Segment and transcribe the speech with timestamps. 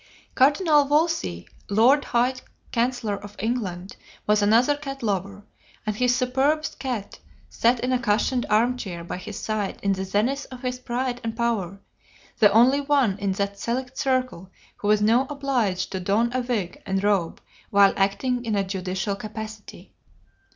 [0.33, 2.33] Cardinal Wolsey, Lord High
[2.73, 5.45] Chancellor of England, was another cat lover,
[5.85, 7.19] and his superb cat
[7.51, 11.21] sat in a cushioned arm chair by his side in the zenith of his pride
[11.23, 11.79] and power,
[12.39, 16.81] the only one in that select circle who was not obliged to don a wig
[16.83, 17.39] and robe
[17.69, 19.93] while acting in a judicial capacity.